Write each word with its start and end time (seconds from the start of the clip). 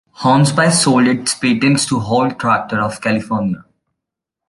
Hornsby 0.13 0.71
sold 0.71 1.05
its 1.07 1.35
patents 1.35 1.85
to 1.85 1.99
Holt 1.99 2.39
Tractor 2.39 2.81
of 2.81 2.99
California. 3.01 3.63